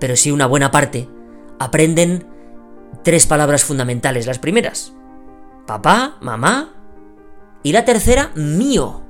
pero 0.00 0.16
sí 0.16 0.32
una 0.32 0.46
buena 0.46 0.70
parte, 0.72 1.08
aprenden 1.58 2.26
tres 3.04 3.26
palabras 3.26 3.62
fundamentales. 3.62 4.26
Las 4.26 4.38
primeras, 4.38 4.92
papá, 5.66 6.16
mamá, 6.20 6.72
y 7.62 7.72
la 7.72 7.84
tercera, 7.84 8.32
mío. 8.34 9.02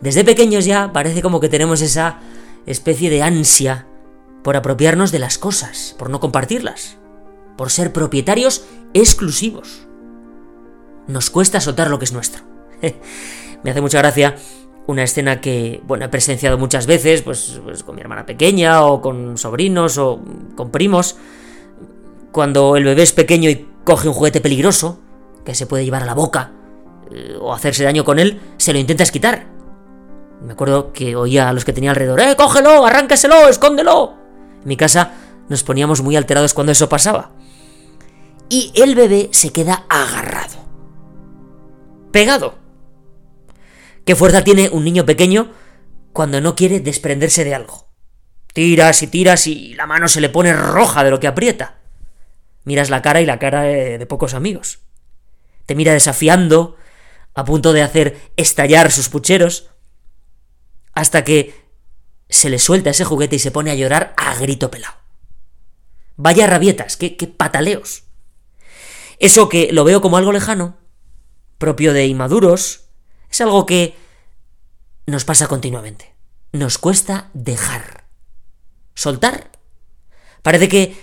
Desde 0.00 0.24
pequeños 0.24 0.64
ya 0.64 0.92
parece 0.92 1.22
como 1.22 1.40
que 1.40 1.48
tenemos 1.48 1.82
esa 1.82 2.18
especie 2.66 3.10
de 3.10 3.22
ansia 3.22 3.86
por 4.42 4.56
apropiarnos 4.56 5.12
de 5.12 5.18
las 5.18 5.36
cosas, 5.38 5.94
por 5.98 6.08
no 6.08 6.20
compartirlas, 6.20 6.96
por 7.56 7.70
ser 7.70 7.92
propietarios 7.92 8.64
exclusivos. 8.94 9.86
Nos 11.06 11.28
cuesta 11.28 11.60
soltar 11.60 11.90
lo 11.90 11.98
que 11.98 12.06
es 12.06 12.12
nuestro. 12.12 12.42
Me 13.62 13.70
hace 13.70 13.82
mucha 13.82 13.98
gracia 13.98 14.36
una 14.86 15.02
escena 15.02 15.40
que, 15.40 15.80
bueno, 15.86 16.04
he 16.04 16.08
presenciado 16.08 16.58
muchas 16.58 16.86
veces, 16.86 17.22
pues, 17.22 17.60
pues, 17.62 17.84
con 17.84 17.94
mi 17.94 18.00
hermana 18.00 18.26
pequeña 18.26 18.84
o 18.84 19.00
con 19.00 19.38
sobrinos 19.38 19.98
o 19.98 20.20
con 20.56 20.70
primos, 20.70 21.16
cuando 22.32 22.76
el 22.76 22.84
bebé 22.84 23.02
es 23.02 23.12
pequeño 23.12 23.50
y 23.50 23.68
coge 23.84 24.08
un 24.08 24.14
juguete 24.14 24.40
peligroso, 24.40 24.98
que 25.44 25.54
se 25.54 25.66
puede 25.66 25.84
llevar 25.84 26.02
a 26.02 26.06
la 26.06 26.14
boca, 26.14 26.52
eh, 27.10 27.36
o 27.40 27.52
hacerse 27.52 27.84
daño 27.84 28.04
con 28.04 28.18
él, 28.18 28.40
se 28.56 28.72
lo 28.72 28.78
intentas 28.78 29.10
quitar. 29.10 29.46
Me 30.42 30.52
acuerdo 30.52 30.92
que 30.92 31.16
oía 31.16 31.48
a 31.48 31.52
los 31.52 31.64
que 31.64 31.72
tenía 31.72 31.90
alrededor, 31.90 32.20
¡eh, 32.20 32.34
cógelo, 32.36 32.84
arráncaselo, 32.84 33.48
escóndelo! 33.48 34.14
En 34.62 34.68
mi 34.68 34.76
casa 34.76 35.12
nos 35.48 35.64
poníamos 35.64 36.02
muy 36.02 36.16
alterados 36.16 36.54
cuando 36.54 36.72
eso 36.72 36.88
pasaba. 36.88 37.32
Y 38.48 38.72
el 38.74 38.94
bebé 38.94 39.28
se 39.32 39.52
queda 39.52 39.84
agarrado. 39.88 40.56
Pegado. 42.10 42.54
¿Qué 44.10 44.16
fuerza 44.16 44.42
tiene 44.42 44.68
un 44.70 44.82
niño 44.82 45.06
pequeño 45.06 45.52
cuando 46.12 46.40
no 46.40 46.56
quiere 46.56 46.80
desprenderse 46.80 47.44
de 47.44 47.54
algo? 47.54 47.92
Tiras 48.52 49.04
y 49.04 49.06
tiras 49.06 49.46
y 49.46 49.74
la 49.74 49.86
mano 49.86 50.08
se 50.08 50.20
le 50.20 50.28
pone 50.28 50.52
roja 50.52 51.04
de 51.04 51.12
lo 51.12 51.20
que 51.20 51.28
aprieta. 51.28 51.78
Miras 52.64 52.90
la 52.90 53.02
cara 53.02 53.20
y 53.20 53.24
la 53.24 53.38
cara 53.38 53.62
de, 53.62 54.04
pocos 54.06 54.34
amigos. 54.34 54.80
Te 55.64 55.76
mira 55.76 55.92
desafiando, 55.92 56.76
a 57.36 57.44
punto 57.44 57.72
de 57.72 57.82
hacer 57.82 58.32
estallar 58.36 58.90
sus 58.90 59.08
pucheros, 59.08 59.70
hasta 60.92 61.22
que 61.22 61.54
se 62.28 62.50
le 62.50 62.58
suelta 62.58 62.90
ese 62.90 63.04
juguete 63.04 63.36
y 63.36 63.38
se 63.38 63.52
pone 63.52 63.70
a 63.70 63.76
llorar 63.76 64.12
a 64.16 64.34
grito 64.34 64.72
pelado. 64.72 64.96
Vaya 66.16 66.48
rabietas, 66.48 66.96
qué, 66.96 67.16
qué 67.16 67.28
pataleos. 67.28 68.02
Eso 69.20 69.48
que 69.48 69.70
lo 69.70 69.84
veo 69.84 70.00
como 70.00 70.16
algo 70.16 70.32
lejano, 70.32 70.78
propio 71.58 71.92
de 71.92 72.08
inmaduros, 72.08 72.89
algo 73.40 73.66
que 73.66 73.96
nos 75.06 75.24
pasa 75.24 75.48
continuamente. 75.48 76.14
Nos 76.52 76.78
cuesta 76.78 77.30
dejar. 77.34 78.04
Soltar. 78.94 79.50
Parece 80.42 80.68
que 80.68 80.96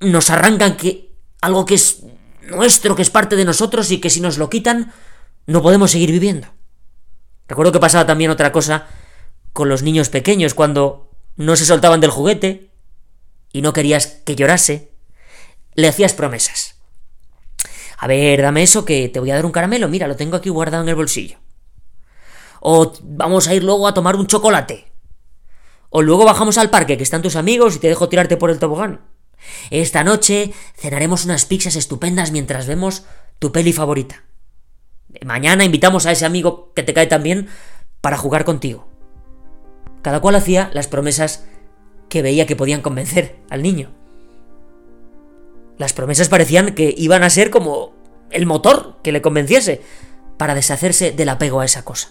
nos 0.00 0.30
arrancan 0.30 0.76
que 0.76 1.12
algo 1.40 1.64
que 1.64 1.74
es 1.74 2.02
nuestro, 2.42 2.96
que 2.96 3.02
es 3.02 3.10
parte 3.10 3.36
de 3.36 3.44
nosotros 3.44 3.90
y 3.90 4.00
que 4.00 4.10
si 4.10 4.20
nos 4.20 4.38
lo 4.38 4.50
quitan, 4.50 4.92
no 5.46 5.62
podemos 5.62 5.90
seguir 5.90 6.10
viviendo. 6.10 6.48
Recuerdo 7.48 7.72
que 7.72 7.80
pasaba 7.80 8.06
también 8.06 8.30
otra 8.30 8.52
cosa 8.52 8.86
con 9.52 9.68
los 9.68 9.82
niños 9.82 10.08
pequeños 10.08 10.54
cuando 10.54 11.10
no 11.36 11.56
se 11.56 11.66
soltaban 11.66 12.00
del 12.00 12.10
juguete 12.10 12.70
y 13.52 13.62
no 13.62 13.72
querías 13.72 14.06
que 14.06 14.34
llorase, 14.34 14.90
le 15.74 15.88
hacías 15.88 16.14
promesas. 16.14 16.76
A 17.98 18.06
ver, 18.06 18.42
dame 18.42 18.62
eso 18.62 18.84
que 18.84 19.08
te 19.08 19.20
voy 19.20 19.30
a 19.30 19.36
dar 19.36 19.46
un 19.46 19.52
caramelo, 19.52 19.88
mira, 19.88 20.08
lo 20.08 20.16
tengo 20.16 20.36
aquí 20.36 20.48
guardado 20.48 20.82
en 20.82 20.88
el 20.88 20.94
bolsillo. 20.94 21.38
O 22.66 22.94
vamos 23.02 23.46
a 23.46 23.54
ir 23.54 23.62
luego 23.62 23.86
a 23.86 23.92
tomar 23.92 24.16
un 24.16 24.26
chocolate. 24.26 24.90
O 25.90 26.00
luego 26.00 26.24
bajamos 26.24 26.56
al 26.56 26.70
parque, 26.70 26.96
que 26.96 27.02
están 27.02 27.20
tus 27.20 27.36
amigos, 27.36 27.76
y 27.76 27.78
te 27.78 27.88
dejo 27.88 28.08
tirarte 28.08 28.38
por 28.38 28.48
el 28.48 28.58
tobogán. 28.58 29.02
Esta 29.68 30.02
noche 30.02 30.54
cenaremos 30.74 31.26
unas 31.26 31.44
pizzas 31.44 31.76
estupendas 31.76 32.32
mientras 32.32 32.66
vemos 32.66 33.04
tu 33.38 33.52
peli 33.52 33.74
favorita. 33.74 34.24
Mañana 35.26 35.66
invitamos 35.66 36.06
a 36.06 36.12
ese 36.12 36.24
amigo 36.24 36.72
que 36.72 36.82
te 36.82 36.94
cae 36.94 37.06
tan 37.06 37.22
bien 37.22 37.48
para 38.00 38.16
jugar 38.16 38.46
contigo. 38.46 38.88
Cada 40.00 40.20
cual 40.20 40.36
hacía 40.36 40.70
las 40.72 40.88
promesas 40.88 41.44
que 42.08 42.22
veía 42.22 42.46
que 42.46 42.56
podían 42.56 42.80
convencer 42.80 43.36
al 43.50 43.62
niño. 43.62 43.90
Las 45.76 45.92
promesas 45.92 46.30
parecían 46.30 46.74
que 46.74 46.94
iban 46.96 47.24
a 47.24 47.30
ser 47.30 47.50
como 47.50 47.92
el 48.30 48.46
motor 48.46 48.96
que 49.02 49.12
le 49.12 49.20
convenciese 49.20 49.82
para 50.38 50.54
deshacerse 50.54 51.12
del 51.12 51.28
apego 51.28 51.60
a 51.60 51.66
esa 51.66 51.84
cosa. 51.84 52.08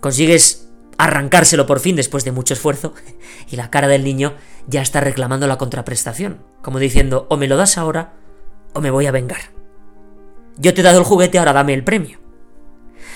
Consigues 0.00 0.68
arrancárselo 0.98 1.66
por 1.66 1.80
fin 1.80 1.96
después 1.96 2.24
de 2.24 2.32
mucho 2.32 2.54
esfuerzo 2.54 2.92
y 3.48 3.56
la 3.56 3.70
cara 3.70 3.88
del 3.88 4.04
niño 4.04 4.34
ya 4.66 4.82
está 4.82 5.00
reclamando 5.00 5.46
la 5.46 5.58
contraprestación, 5.58 6.42
como 6.60 6.78
diciendo 6.78 7.26
o 7.30 7.36
me 7.36 7.46
lo 7.46 7.56
das 7.56 7.78
ahora 7.78 8.14
o 8.74 8.80
me 8.80 8.90
voy 8.90 9.06
a 9.06 9.12
vengar. 9.12 9.40
Yo 10.58 10.74
te 10.74 10.80
he 10.80 10.84
dado 10.84 10.98
el 10.98 11.04
juguete, 11.04 11.38
ahora 11.38 11.52
dame 11.52 11.72
el 11.72 11.84
premio. 11.84 12.18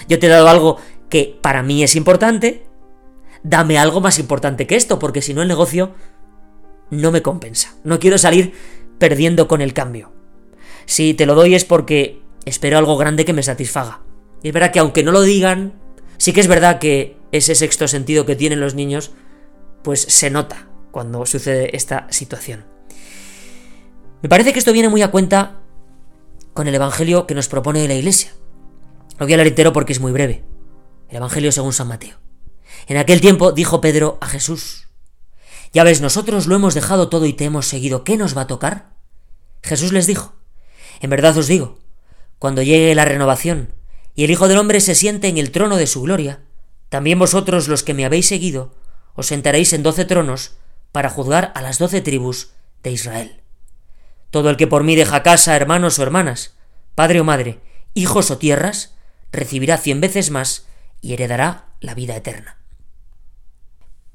Yo 0.09 0.19
te 0.19 0.27
he 0.27 0.31
dado 0.31 0.49
algo 0.49 0.79
que 1.09 1.39
para 1.43 1.63
mí 1.63 1.83
es 1.83 1.97
importante, 1.97 2.65
dame 3.43 3.79
algo 3.79 4.01
más 4.01 4.19
importante 4.19 4.67
que 4.67 4.77
esto, 4.77 4.99
porque 4.99 5.23
si 5.23 5.35
no 5.35 5.43
el 5.43 5.49
negocio 5.49 5.95
no 6.91 7.11
me 7.11 7.23
compensa. 7.23 7.75
No 7.83 7.99
quiero 7.99 8.17
salir 8.17 8.55
perdiendo 8.99 9.49
con 9.49 9.61
el 9.61 9.75
cambio. 9.75 10.13
Si 10.87 11.15
te 11.15 11.27
lo 11.27 11.35
doy 11.35 11.55
es 11.55 11.65
porque 11.65 12.23
espero 12.45 12.79
algo 12.79 12.97
grande 12.97 13.25
que 13.25 13.33
me 13.33 13.43
satisfaga. 13.43 14.03
Y 14.43 14.49
es 14.49 14.55
verdad 14.55 14.71
que 14.71 14.79
aunque 14.79 15.03
no 15.03 15.11
lo 15.11 15.23
digan, 15.23 15.82
sí 16.23 16.33
que 16.33 16.39
es 16.39 16.47
verdad 16.47 16.79
que 16.79 17.17
ese 17.33 17.57
sexto 17.57 17.89
sentido 17.89 18.25
que 18.25 18.37
tienen 18.37 18.61
los 18.61 18.77
niños, 18.77 19.11
pues 19.83 20.03
se 20.03 20.31
nota 20.31 20.69
cuando 20.93 21.27
sucede 21.27 21.77
esta 21.77 22.07
situación. 22.11 22.65
Me 24.23 24.29
parece 24.29 24.53
que 24.53 24.61
esto 24.61 24.73
viene 24.73 24.89
muy 24.89 25.03
a 25.03 25.11
cuenta 25.11 25.63
con 26.55 26.69
el 26.69 26.77
Evangelio 26.77 27.27
que 27.27 27.35
nos 27.35 27.49
propone 27.49 27.89
la 27.89 27.95
Iglesia. 27.95 28.31
Lo 29.19 29.27
voy 29.27 29.33
a 29.33 29.37
leer 29.37 29.49
entero 29.49 29.73
porque 29.73 29.93
es 29.93 29.99
muy 29.99 30.13
breve. 30.13 30.45
El 31.09 31.17
Evangelio 31.17 31.51
según 31.51 31.73
San 31.73 31.89
Mateo. 31.89 32.21
En 32.87 32.99
aquel 32.99 33.21
tiempo 33.21 33.51
dijo 33.51 33.81
Pedro 33.81 34.19
a 34.21 34.29
Jesús, 34.29 34.87
Ya 35.73 35.83
ves, 35.83 36.01
nosotros 36.01 36.47
lo 36.47 36.55
hemos 36.55 36.75
dejado 36.75 37.09
todo 37.09 37.27
y 37.27 37.33
te 37.33 37.47
hemos 37.47 37.67
seguido, 37.67 38.05
¿qué 38.05 38.17
nos 38.17 38.37
va 38.37 38.43
a 38.43 38.47
tocar? 38.47 38.93
Jesús 39.61 39.91
les 39.91 40.07
dijo, 40.07 40.35
En 41.01 41.11
verdad 41.11 41.37
os 41.37 41.49
digo, 41.49 41.81
cuando 42.39 42.63
llegue 42.63 42.95
la 42.95 43.07
renovación 43.07 43.75
y 44.15 44.25
el 44.25 44.31
Hijo 44.31 44.49
del 44.49 44.59
Hombre 44.59 44.81
se 44.81 44.95
siente 44.95 45.29
en 45.29 45.39
el 45.39 45.51
trono 45.51 45.77
de 45.77 45.87
su 45.87 46.03
gloria, 46.03 46.41
también 46.89 47.19
vosotros 47.19 47.69
los 47.69 47.83
que 47.83 47.95
me 47.95 48.05
habéis 48.05 48.27
seguido, 48.27 48.75
os 49.15 49.27
sentaréis 49.27 49.73
en 49.73 49.83
doce 49.83 50.05
tronos 50.05 50.57
para 50.93 51.11
juzgar 51.11 51.53
a 51.55 51.63
las 51.63 51.79
doce 51.79 52.01
tribus 52.01 52.51
de 52.83 52.91
Israel. 52.93 53.41
Todo 54.31 54.51
el 54.51 54.57
que 54.57 54.67
por 54.67 54.85
mí 54.85 54.97
deja 54.97 55.23
casa, 55.23 55.57
hermanos 55.57 55.99
o 55.99 56.03
hermanas, 56.03 56.55
padre 56.95 57.21
o 57.21 57.25
madre, 57.25 57.61
hijos 57.95 58.31
o 58.31 58.39
tierras, 58.39 58.95
recibirá 59.33 59.79
cien 59.79 60.01
veces 60.01 60.31
más 60.31 60.67
y 61.01 61.15
heredará 61.15 61.69
la 61.81 61.95
vida 61.95 62.17
eterna. 62.17 62.59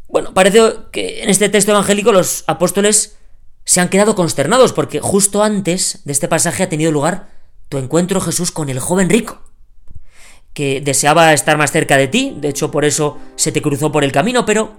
Bueno, 0.07 0.33
parece 0.33 0.59
que 0.91 1.23
en 1.23 1.29
este 1.29 1.49
texto 1.49 1.71
evangélico 1.71 2.11
los 2.11 2.43
apóstoles 2.47 3.17
se 3.65 3.81
han 3.81 3.89
quedado 3.89 4.15
consternados 4.15 4.71
porque 4.71 5.01
justo 5.01 5.43
antes 5.43 6.01
de 6.05 6.13
este 6.13 6.27
pasaje 6.27 6.63
ha 6.63 6.69
tenido 6.69 6.91
lugar 6.91 7.29
tu 7.67 7.77
encuentro 7.77 8.21
Jesús 8.21 8.51
con 8.51 8.69
el 8.69 8.79
joven 8.79 9.09
rico, 9.09 9.43
que 10.57 10.81
deseaba 10.81 11.33
estar 11.33 11.55
más 11.55 11.71
cerca 11.71 11.97
de 11.97 12.07
ti, 12.07 12.35
de 12.41 12.49
hecho 12.49 12.71
por 12.71 12.83
eso 12.83 13.19
se 13.35 13.51
te 13.51 13.61
cruzó 13.61 13.91
por 13.91 14.03
el 14.03 14.11
camino, 14.11 14.43
pero 14.43 14.71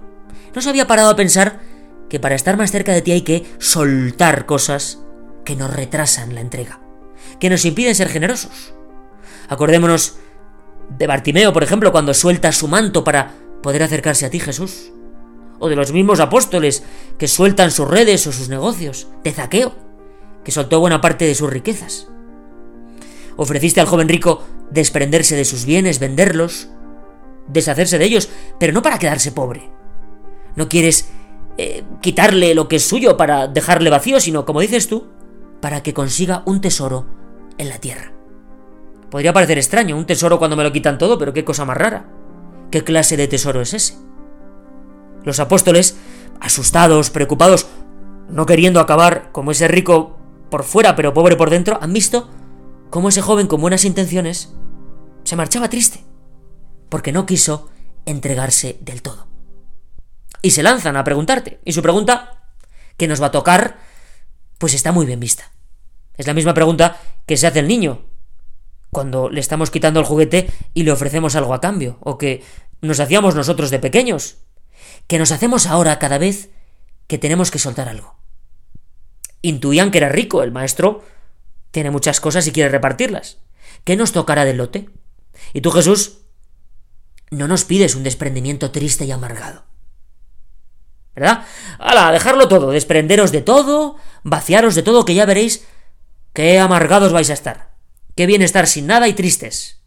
no 0.53 0.61
se 0.61 0.67
había 0.67 0.87
parado 0.87 1.09
a 1.09 1.15
pensar 1.15 1.61
que 2.09 2.19
para 2.19 2.35
estar 2.35 2.57
más 2.57 2.69
cerca 2.69 2.91
de 2.91 3.01
ti 3.01 3.13
hay 3.13 3.21
que 3.21 3.45
soltar 3.59 4.45
cosas 4.45 4.99
que 5.45 5.55
nos 5.55 5.73
retrasan 5.73 6.35
la 6.35 6.41
entrega, 6.41 6.81
que 7.39 7.49
nos 7.49 7.63
impiden 7.63 7.95
ser 7.95 8.09
generosos. 8.09 8.73
Acordémonos 9.47 10.17
de 10.97 11.07
Bartimeo, 11.07 11.53
por 11.53 11.63
ejemplo, 11.63 11.93
cuando 11.93 12.13
suelta 12.13 12.51
su 12.51 12.67
manto 12.67 13.05
para 13.05 13.31
poder 13.63 13.81
acercarse 13.81 14.25
a 14.25 14.29
ti, 14.29 14.41
Jesús. 14.41 14.91
O 15.59 15.69
de 15.69 15.77
los 15.77 15.93
mismos 15.93 16.19
apóstoles 16.19 16.83
que 17.17 17.29
sueltan 17.29 17.71
sus 17.71 17.87
redes 17.87 18.27
o 18.27 18.33
sus 18.33 18.49
negocios. 18.49 19.07
De 19.23 19.31
Zaqueo, 19.31 19.77
que 20.43 20.51
soltó 20.51 20.81
buena 20.81 20.99
parte 20.99 21.23
de 21.23 21.35
sus 21.35 21.49
riquezas. 21.49 22.09
Ofreciste 23.37 23.79
al 23.79 23.87
joven 23.87 24.09
rico 24.09 24.43
desprenderse 24.71 25.35
de 25.35 25.45
sus 25.45 25.65
bienes, 25.65 25.99
venderlos, 25.99 26.69
deshacerse 27.47 27.97
de 27.97 28.05
ellos, 28.05 28.29
pero 28.59 28.73
no 28.73 28.81
para 28.81 28.99
quedarse 28.99 29.31
pobre. 29.31 29.69
No 30.55 30.69
quieres 30.69 31.09
eh, 31.57 31.83
quitarle 32.01 32.53
lo 32.55 32.67
que 32.67 32.77
es 32.77 32.83
suyo 32.87 33.17
para 33.17 33.47
dejarle 33.47 33.89
vacío, 33.89 34.19
sino, 34.19 34.45
como 34.45 34.61
dices 34.61 34.87
tú, 34.87 35.07
para 35.61 35.83
que 35.83 35.93
consiga 35.93 36.43
un 36.45 36.61
tesoro 36.61 37.05
en 37.57 37.69
la 37.69 37.79
tierra. 37.79 38.13
Podría 39.09 39.33
parecer 39.33 39.57
extraño, 39.57 39.97
un 39.97 40.05
tesoro 40.05 40.37
cuando 40.37 40.55
me 40.55 40.63
lo 40.63 40.71
quitan 40.71 40.97
todo, 40.97 41.17
pero 41.17 41.33
qué 41.33 41.43
cosa 41.43 41.65
más 41.65 41.77
rara. 41.77 42.07
¿Qué 42.71 42.83
clase 42.83 43.17
de 43.17 43.27
tesoro 43.27 43.61
es 43.61 43.73
ese? 43.73 43.95
Los 45.23 45.39
apóstoles, 45.39 45.97
asustados, 46.39 47.09
preocupados, 47.09 47.67
no 48.29 48.45
queriendo 48.45 48.79
acabar 48.79 49.31
como 49.31 49.51
ese 49.51 49.67
rico 49.67 50.17
por 50.49 50.63
fuera 50.63 50.95
pero 50.95 51.13
pobre 51.13 51.35
por 51.35 51.49
dentro, 51.49 51.77
han 51.81 51.93
visto 51.93 52.29
cómo 52.89 53.09
ese 53.09 53.21
joven 53.21 53.47
con 53.47 53.61
buenas 53.61 53.85
intenciones 53.85 54.53
se 55.23 55.35
marchaba 55.35 55.69
triste, 55.69 56.03
porque 56.89 57.11
no 57.11 57.25
quiso 57.25 57.69
entregarse 58.05 58.77
del 58.81 59.01
todo. 59.01 59.27
Y 60.41 60.51
se 60.51 60.63
lanzan 60.63 60.97
a 60.97 61.03
preguntarte, 61.03 61.59
y 61.65 61.73
su 61.73 61.81
pregunta, 61.81 62.51
¿qué 62.97 63.07
nos 63.07 63.21
va 63.21 63.27
a 63.27 63.31
tocar? 63.31 63.77
Pues 64.57 64.73
está 64.73 64.91
muy 64.91 65.05
bien 65.05 65.19
vista. 65.19 65.51
Es 66.17 66.27
la 66.27 66.33
misma 66.33 66.53
pregunta 66.53 66.97
que 67.25 67.37
se 67.37 67.47
hace 67.47 67.59
el 67.59 67.67
niño 67.67 68.01
cuando 68.91 69.29
le 69.29 69.39
estamos 69.39 69.69
quitando 69.69 69.99
el 69.99 70.05
juguete 70.05 70.49
y 70.73 70.83
le 70.83 70.91
ofrecemos 70.91 71.35
algo 71.35 71.53
a 71.53 71.61
cambio, 71.61 71.97
o 72.01 72.17
que 72.17 72.43
nos 72.81 72.99
hacíamos 72.99 73.35
nosotros 73.35 73.69
de 73.69 73.79
pequeños, 73.79 74.37
que 75.07 75.19
nos 75.19 75.31
hacemos 75.31 75.67
ahora 75.67 75.99
cada 75.99 76.17
vez 76.17 76.49
que 77.07 77.17
tenemos 77.17 77.51
que 77.51 77.59
soltar 77.59 77.87
algo. 77.87 78.15
Intuían 79.41 79.91
que 79.91 79.99
era 79.99 80.09
rico, 80.09 80.41
el 80.41 80.51
maestro 80.51 81.03
tiene 81.71 81.91
muchas 81.91 82.19
cosas 82.19 82.47
y 82.47 82.51
quiere 82.51 82.69
repartirlas. 82.69 83.37
¿Qué 83.83 83.95
nos 83.95 84.11
tocará 84.11 84.45
del 84.45 84.57
lote? 84.57 84.89
Y 85.53 85.61
tú, 85.61 85.71
Jesús, 85.71 86.19
no 87.31 87.47
nos 87.47 87.63
pides 87.63 87.95
un 87.95 88.03
desprendimiento 88.03 88.71
triste 88.71 89.05
y 89.05 89.11
amargado. 89.11 89.65
¿Verdad? 91.15 91.45
¡Hala! 91.79 92.11
Dejarlo 92.11 92.47
todo, 92.47 92.71
desprenderos 92.71 93.31
de 93.31 93.41
todo, 93.41 93.97
vaciaros 94.23 94.75
de 94.75 94.83
todo, 94.83 95.05
que 95.05 95.15
ya 95.15 95.25
veréis 95.25 95.65
qué 96.33 96.59
amargados 96.59 97.11
vais 97.11 97.29
a 97.29 97.33
estar. 97.33 97.75
Qué 98.15 98.25
bien 98.25 98.41
estar 98.41 98.67
sin 98.67 98.87
nada 98.87 99.07
y 99.07 99.13
tristes. 99.13 99.81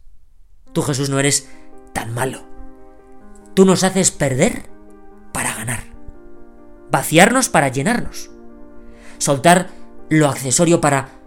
Tú, 0.72 0.82
Jesús, 0.82 1.10
no 1.10 1.18
eres 1.18 1.48
tan 1.92 2.12
malo. 2.14 2.46
Tú 3.54 3.64
nos 3.64 3.84
haces 3.84 4.10
perder 4.10 4.70
para 5.32 5.54
ganar. 5.54 5.84
Vaciarnos 6.90 7.48
para 7.48 7.68
llenarnos. 7.68 8.30
Soltar 9.18 9.70
lo 10.08 10.28
accesorio 10.28 10.80
para 10.80 11.21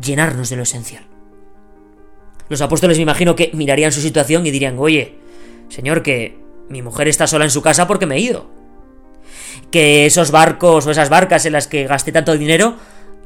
llenarnos 0.00 0.50
de 0.50 0.56
lo 0.56 0.62
esencial. 0.62 1.04
Los 2.48 2.60
apóstoles 2.60 2.98
me 2.98 3.02
imagino 3.02 3.36
que 3.36 3.50
mirarían 3.54 3.92
su 3.92 4.00
situación 4.00 4.44
y 4.44 4.50
dirían, 4.50 4.76
oye, 4.78 5.14
Señor, 5.68 6.02
que 6.02 6.38
mi 6.68 6.82
mujer 6.82 7.08
está 7.08 7.26
sola 7.26 7.44
en 7.44 7.50
su 7.50 7.62
casa 7.62 7.86
porque 7.86 8.06
me 8.06 8.16
he 8.16 8.20
ido. 8.20 8.50
Que 9.70 10.06
esos 10.06 10.32
barcos 10.32 10.86
o 10.86 10.90
esas 10.90 11.10
barcas 11.10 11.46
en 11.46 11.52
las 11.52 11.68
que 11.68 11.86
gasté 11.86 12.12
tanto 12.12 12.36
dinero 12.36 12.76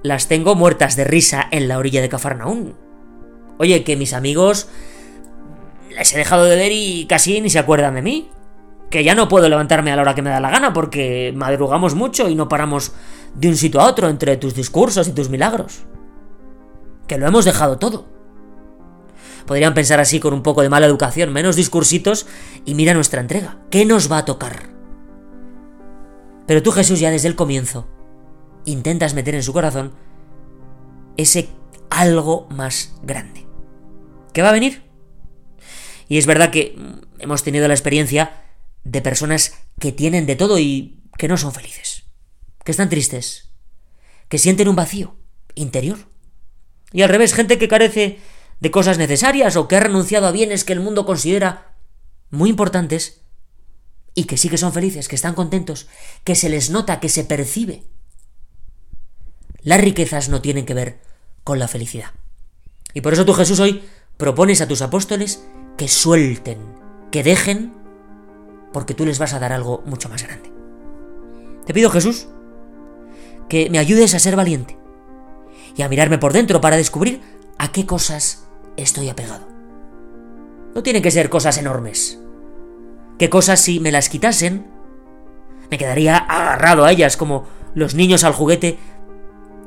las 0.02 0.28
tengo 0.28 0.54
muertas 0.54 0.96
de 0.96 1.04
risa 1.04 1.48
en 1.50 1.68
la 1.68 1.78
orilla 1.78 2.02
de 2.02 2.10
Cafarnaún. 2.10 2.74
Oye, 3.58 3.82
que 3.84 3.96
mis 3.96 4.12
amigos 4.12 4.68
les 5.88 6.12
he 6.12 6.18
dejado 6.18 6.44
de 6.44 6.56
ver 6.56 6.72
y 6.72 7.06
casi 7.06 7.40
ni 7.40 7.48
se 7.48 7.58
acuerdan 7.58 7.94
de 7.94 8.02
mí. 8.02 8.28
Que 8.90 9.02
ya 9.02 9.14
no 9.14 9.28
puedo 9.28 9.48
levantarme 9.48 9.90
a 9.90 9.96
la 9.96 10.02
hora 10.02 10.14
que 10.14 10.22
me 10.22 10.30
da 10.30 10.40
la 10.40 10.50
gana 10.50 10.74
porque 10.74 11.32
madrugamos 11.34 11.94
mucho 11.94 12.28
y 12.28 12.34
no 12.34 12.48
paramos 12.48 12.92
de 13.34 13.48
un 13.48 13.56
sitio 13.56 13.80
a 13.80 13.86
otro 13.86 14.10
entre 14.10 14.36
tus 14.36 14.54
discursos 14.54 15.08
y 15.08 15.12
tus 15.12 15.30
milagros. 15.30 15.84
Que 17.06 17.18
lo 17.18 17.26
hemos 17.26 17.44
dejado 17.44 17.78
todo 17.78 18.14
podrían 19.46 19.74
pensar 19.74 20.00
así 20.00 20.20
con 20.20 20.34
un 20.34 20.42
poco 20.42 20.62
de 20.62 20.68
mala 20.68 20.86
educación, 20.86 21.32
menos 21.32 21.56
discursitos 21.56 22.26
y 22.64 22.74
mira 22.74 22.94
nuestra 22.94 23.20
entrega. 23.20 23.58
¿Qué 23.70 23.84
nos 23.84 24.10
va 24.10 24.18
a 24.18 24.24
tocar? 24.24 24.70
Pero 26.46 26.62
tú 26.62 26.72
Jesús 26.72 27.00
ya 27.00 27.10
desde 27.10 27.28
el 27.28 27.36
comienzo 27.36 27.88
intentas 28.64 29.14
meter 29.14 29.34
en 29.34 29.42
su 29.42 29.52
corazón 29.52 29.92
ese 31.16 31.48
algo 31.90 32.48
más 32.50 32.94
grande. 33.02 33.46
¿Qué 34.32 34.42
va 34.42 34.48
a 34.48 34.52
venir? 34.52 34.82
Y 36.08 36.18
es 36.18 36.26
verdad 36.26 36.50
que 36.50 36.76
hemos 37.18 37.42
tenido 37.42 37.68
la 37.68 37.74
experiencia 37.74 38.42
de 38.82 39.00
personas 39.00 39.54
que 39.78 39.92
tienen 39.92 40.26
de 40.26 40.36
todo 40.36 40.58
y 40.58 41.02
que 41.16 41.28
no 41.28 41.36
son 41.36 41.52
felices, 41.52 42.04
que 42.64 42.72
están 42.72 42.88
tristes, 42.88 43.50
que 44.28 44.38
sienten 44.38 44.68
un 44.68 44.76
vacío 44.76 45.16
interior. 45.54 46.13
Y 46.94 47.02
al 47.02 47.08
revés, 47.08 47.34
gente 47.34 47.58
que 47.58 47.66
carece 47.66 48.20
de 48.60 48.70
cosas 48.70 48.98
necesarias 48.98 49.56
o 49.56 49.66
que 49.66 49.74
ha 49.74 49.80
renunciado 49.80 50.28
a 50.28 50.30
bienes 50.30 50.62
que 50.62 50.72
el 50.72 50.78
mundo 50.78 51.04
considera 51.04 51.74
muy 52.30 52.48
importantes 52.48 53.20
y 54.14 54.24
que 54.24 54.36
sí 54.36 54.48
que 54.48 54.58
son 54.58 54.72
felices, 54.72 55.08
que 55.08 55.16
están 55.16 55.34
contentos, 55.34 55.88
que 56.22 56.36
se 56.36 56.48
les 56.48 56.70
nota, 56.70 57.00
que 57.00 57.08
se 57.08 57.24
percibe. 57.24 57.82
Las 59.62 59.80
riquezas 59.80 60.28
no 60.28 60.40
tienen 60.40 60.66
que 60.66 60.74
ver 60.74 61.00
con 61.42 61.58
la 61.58 61.66
felicidad. 61.66 62.12
Y 62.92 63.00
por 63.00 63.12
eso 63.12 63.24
tú 63.24 63.34
Jesús 63.34 63.58
hoy 63.58 63.82
propones 64.16 64.60
a 64.60 64.68
tus 64.68 64.80
apóstoles 64.80 65.44
que 65.76 65.88
suelten, 65.88 66.60
que 67.10 67.24
dejen, 67.24 67.74
porque 68.72 68.94
tú 68.94 69.04
les 69.04 69.18
vas 69.18 69.34
a 69.34 69.40
dar 69.40 69.52
algo 69.52 69.82
mucho 69.84 70.08
más 70.08 70.22
grande. 70.22 70.52
Te 71.66 71.74
pido 71.74 71.90
Jesús 71.90 72.28
que 73.48 73.68
me 73.68 73.80
ayudes 73.80 74.14
a 74.14 74.20
ser 74.20 74.36
valiente 74.36 74.83
y 75.76 75.82
a 75.82 75.88
mirarme 75.88 76.18
por 76.18 76.32
dentro 76.32 76.60
para 76.60 76.76
descubrir 76.76 77.20
a 77.58 77.72
qué 77.72 77.86
cosas 77.86 78.46
estoy 78.76 79.08
apegado. 79.08 79.46
No 80.74 80.82
tienen 80.82 81.02
que 81.02 81.10
ser 81.10 81.30
cosas 81.30 81.58
enormes. 81.58 82.18
¿Qué 83.18 83.30
cosas 83.30 83.60
si 83.60 83.80
me 83.80 83.92
las 83.92 84.08
quitasen? 84.08 84.66
Me 85.70 85.78
quedaría 85.78 86.16
agarrado 86.16 86.84
a 86.84 86.92
ellas 86.92 87.16
como 87.16 87.46
los 87.74 87.94
niños 87.94 88.24
al 88.24 88.32
juguete 88.32 88.78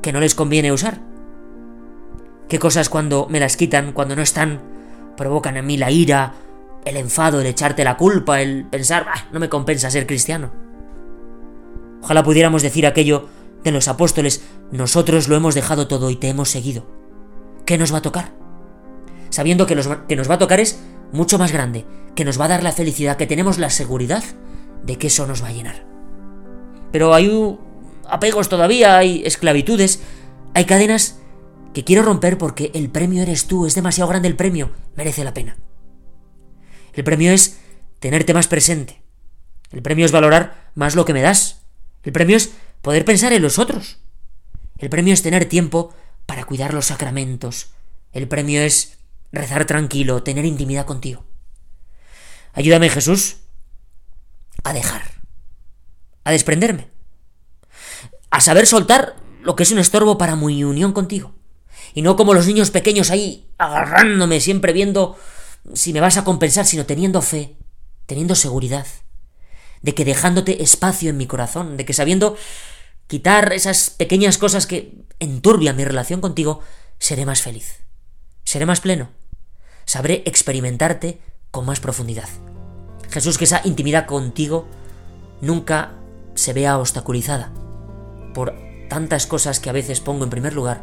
que 0.02 0.12
no 0.12 0.20
les 0.20 0.36
conviene 0.36 0.72
usar. 0.72 1.00
¿Qué 2.50 2.60
cosas 2.60 2.90
cuando 2.90 3.28
me 3.30 3.40
las 3.40 3.58
quitan, 3.58 3.92
cuando 3.94 4.16
no 4.16 4.22
están, 4.22 4.62
provocan 5.18 5.58
en 5.58 5.66
mí 5.66 5.78
la 5.78 5.92
ira, 5.92 6.34
el 6.86 6.96
enfado, 6.98 7.42
el 7.42 7.48
echarte 7.48 7.84
la 7.84 7.98
culpa, 7.98 8.42
el 8.42 8.66
pensar, 8.66 9.06
no 9.32 9.40
me 9.40 9.50
compensa 9.50 9.90
ser 9.90 10.08
cristiano? 10.08 10.52
Ojalá 12.02 12.24
pudiéramos 12.24 12.62
decir 12.62 12.86
aquello 12.86 13.28
de 13.68 13.74
los 13.74 13.88
apóstoles, 13.88 14.44
nosotros 14.72 15.28
lo 15.28 15.36
hemos 15.36 15.56
dejado 15.56 15.88
todo 15.88 16.10
y 16.10 16.16
te 16.16 16.30
hemos 16.30 16.50
seguido. 16.50 16.86
¿Qué 17.66 17.78
nos 17.78 17.94
va 17.94 18.00
a 18.00 18.02
tocar? 18.02 18.38
sabiendo 19.30 19.66
que, 19.66 19.76
que 20.08 20.16
nos 20.16 20.30
va 20.30 20.36
a 20.36 20.40
tocar 20.40 20.60
es 20.60 20.80
mucho 21.12 21.38
más 21.38 21.52
grande, 21.52 21.86
que 22.16 22.26
nos 22.26 22.40
va 22.40 22.46
a 22.46 22.50
dar 22.50 22.64
la 22.64 22.72
felicidad, 22.72 23.18
que 23.18 23.28
tenemos 23.28 23.58
la 23.58 23.70
seguridad 23.70 24.24
de 24.84 24.98
que 24.98 25.08
eso 25.08 25.28
nos 25.28 25.44
va 25.44 25.50
a 25.50 25.54
llenar. 25.54 25.86
Pero 26.92 27.14
hay 27.14 27.58
apegos 28.08 28.50
todavía, 28.50 28.98
hay 28.98 29.24
esclavitudes, 29.26 30.02
hay 30.54 30.66
cadenas 30.66 31.20
que 31.74 31.84
quiero 31.84 32.04
romper 32.04 32.38
porque 32.38 32.72
el 32.74 32.90
premio 32.90 33.22
eres 33.22 33.46
tú, 33.46 33.66
es 33.66 33.76
demasiado 33.76 34.10
grande 34.10 34.28
el 34.28 34.36
premio, 34.36 34.72
merece 34.96 35.24
la 35.24 35.34
pena. 35.34 35.58
El 36.94 37.04
premio 37.04 37.32
es 37.32 37.60
tenerte 38.00 38.34
más 38.34 38.48
presente. 38.48 39.04
El 39.72 39.82
premio 39.82 40.06
es 40.06 40.12
valorar 40.12 40.72
más 40.74 40.96
lo 40.96 41.06
que 41.06 41.14
me 41.14 41.22
das. 41.22 41.62
El 42.04 42.14
premio 42.14 42.38
es 42.38 42.54
poder 42.82 43.06
pensar 43.06 43.34
en 43.34 43.42
los 43.42 43.60
otros. 43.60 44.00
El 44.78 44.90
premio 44.90 45.14
es 45.14 45.24
tener 45.24 45.46
tiempo 45.46 45.94
para 46.26 46.44
cuidar 46.44 46.74
los 46.74 46.88
sacramentos. 46.88 47.72
El 48.12 48.28
premio 48.28 48.62
es 48.62 48.98
rezar 49.32 49.66
tranquilo, 49.66 50.24
tener 50.24 50.46
intimidad 50.46 50.86
contigo. 50.86 51.26
Ayúdame, 52.54 52.90
Jesús, 52.90 53.38
a 54.64 54.74
dejar, 54.74 55.04
a 56.24 56.32
desprenderme, 56.32 56.90
a 58.32 58.42
saber 58.42 58.66
soltar 58.66 59.16
lo 59.42 59.56
que 59.56 59.64
es 59.64 59.72
un 59.72 59.80
estorbo 59.80 60.18
para 60.18 60.36
mi 60.36 60.64
unión 60.64 60.92
contigo. 60.94 61.36
Y 61.94 62.02
no 62.02 62.16
como 62.16 62.34
los 62.34 62.48
niños 62.48 62.72
pequeños 62.72 63.12
ahí 63.12 63.50
agarrándome, 63.58 64.40
siempre 64.42 64.74
viendo 64.74 65.18
si 65.74 65.94
me 65.94 66.02
vas 66.02 66.18
a 66.18 66.24
compensar, 66.24 66.66
sino 66.66 66.86
teniendo 66.86 67.22
fe, 67.22 67.58
teniendo 68.06 68.36
seguridad, 68.36 68.86
de 69.82 69.94
que 69.94 70.06
dejándote 70.06 70.64
espacio 70.64 71.10
en 71.10 71.18
mi 71.18 71.28
corazón, 71.28 71.78
de 71.78 71.86
que 71.86 71.94
sabiendo 71.94 72.38
quitar 73.08 73.54
esas 73.54 73.90
pequeñas 73.90 74.38
cosas 74.38 74.68
que 74.68 74.94
enturbian 75.20 75.76
mi 75.76 75.86
relación 75.86 76.22
contigo, 76.22 76.62
seré 77.00 77.26
más 77.26 77.42
feliz 77.42 77.88
seré 78.48 78.66
más 78.66 78.80
pleno. 78.80 79.10
Sabré 79.84 80.24
experimentarte 80.26 81.20
con 81.52 81.66
más 81.66 81.82
profundidad. 81.82 82.30
Jesús, 83.10 83.38
que 83.38 83.44
esa 83.44 83.62
intimidad 83.66 84.06
contigo 84.06 84.68
nunca 85.42 85.92
se 86.36 86.54
vea 86.54 86.78
obstaculizada 86.78 87.52
por 88.34 88.56
tantas 88.90 89.28
cosas 89.28 89.60
que 89.60 89.70
a 89.70 89.74
veces 89.74 90.00
pongo 90.00 90.24
en 90.24 90.30
primer 90.30 90.54
lugar 90.54 90.82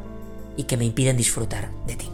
y 0.59 0.65
que 0.65 0.77
me 0.77 0.85
impiden 0.85 1.17
disfrutar 1.17 1.71
de 1.87 1.97
ti. 1.97 2.14